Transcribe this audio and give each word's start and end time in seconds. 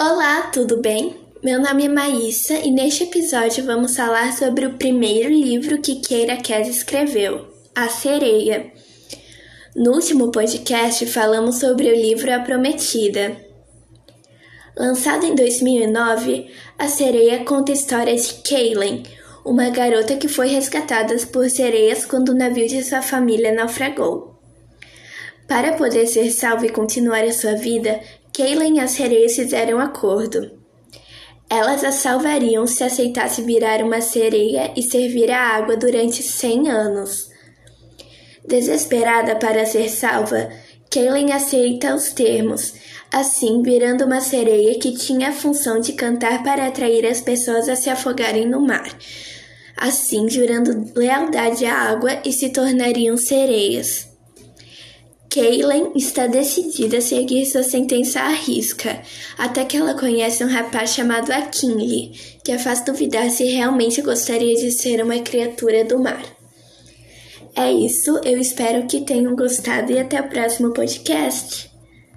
Olá, 0.00 0.42
tudo 0.52 0.80
bem? 0.80 1.16
Meu 1.42 1.60
nome 1.60 1.86
é 1.86 1.88
Maísa 1.88 2.54
e 2.54 2.70
neste 2.70 3.02
episódio 3.02 3.64
vamos 3.64 3.96
falar 3.96 4.32
sobre 4.32 4.64
o 4.64 4.74
primeiro 4.74 5.28
livro 5.28 5.78
que 5.78 5.96
Keira 5.96 6.36
Kes 6.36 6.68
escreveu, 6.68 7.48
A 7.74 7.88
Sereia. 7.88 8.72
No 9.74 9.94
último 9.94 10.30
podcast 10.30 11.04
falamos 11.06 11.56
sobre 11.56 11.88
o 11.88 11.96
livro 11.96 12.32
A 12.32 12.38
Prometida. 12.38 13.36
Lançado 14.76 15.26
em 15.26 15.34
2009, 15.34 16.48
A 16.78 16.86
Sereia 16.86 17.44
conta 17.44 17.72
a 17.72 17.74
história 17.74 18.14
de 18.14 18.34
Kaylin, 18.48 19.02
uma 19.44 19.68
garota 19.70 20.14
que 20.14 20.28
foi 20.28 20.46
resgatada 20.46 21.16
por 21.32 21.50
sereias 21.50 22.06
quando 22.06 22.28
o 22.28 22.36
navio 22.36 22.68
de 22.68 22.84
sua 22.84 23.02
família 23.02 23.50
naufragou. 23.50 24.38
Para 25.48 25.72
poder 25.72 26.06
ser 26.06 26.30
salva 26.30 26.66
e 26.66 26.70
continuar 26.70 27.24
a 27.24 27.32
sua 27.32 27.54
vida, 27.54 27.98
Kaylin 28.38 28.76
e 28.76 28.80
as 28.80 28.92
sereias 28.92 29.34
fizeram 29.34 29.78
um 29.78 29.80
acordo. 29.80 30.48
Elas 31.50 31.82
a 31.82 31.90
salvariam 31.90 32.68
se 32.68 32.84
aceitasse 32.84 33.42
virar 33.42 33.82
uma 33.82 34.00
sereia 34.00 34.72
e 34.76 34.82
servir 34.84 35.28
a 35.28 35.56
água 35.56 35.76
durante 35.76 36.22
100 36.22 36.70
anos. 36.70 37.30
Desesperada 38.46 39.34
para 39.34 39.66
ser 39.66 39.88
salva, 39.88 40.50
Kaylin 40.88 41.32
aceita 41.32 41.92
os 41.96 42.12
termos, 42.12 42.74
assim 43.12 43.60
virando 43.60 44.04
uma 44.04 44.20
sereia 44.20 44.78
que 44.78 44.92
tinha 44.92 45.30
a 45.30 45.32
função 45.32 45.80
de 45.80 45.94
cantar 45.94 46.44
para 46.44 46.68
atrair 46.68 47.04
as 47.06 47.20
pessoas 47.20 47.68
a 47.68 47.74
se 47.74 47.90
afogarem 47.90 48.48
no 48.48 48.60
mar, 48.60 48.88
assim 49.76 50.30
jurando 50.30 50.92
lealdade 50.94 51.66
à 51.66 51.74
água 51.74 52.22
e 52.24 52.32
se 52.32 52.50
tornariam 52.50 53.16
sereias. 53.16 54.07
Kaylin 55.30 55.92
está 55.94 56.26
decidida 56.26 56.98
a 56.98 57.02
seguir 57.02 57.44
sua 57.44 57.62
sentença 57.62 58.20
à 58.20 58.30
risca, 58.30 59.02
até 59.36 59.64
que 59.64 59.76
ela 59.76 59.94
conhece 59.94 60.42
um 60.42 60.48
rapaz 60.48 60.90
chamado 60.94 61.30
Akinli, 61.30 62.12
que 62.42 62.50
a 62.52 62.58
faz 62.58 62.82
duvidar 62.84 63.30
se 63.30 63.44
realmente 63.44 64.00
gostaria 64.00 64.54
de 64.54 64.70
ser 64.72 65.02
uma 65.02 65.18
criatura 65.20 65.84
do 65.84 65.98
mar. 65.98 66.22
É 67.54 67.70
isso, 67.70 68.20
eu 68.24 68.38
espero 68.38 68.86
que 68.86 69.00
tenham 69.02 69.36
gostado 69.36 69.92
e 69.92 69.98
até 69.98 70.20
o 70.20 70.28
próximo 70.28 70.72
podcast. 70.72 71.70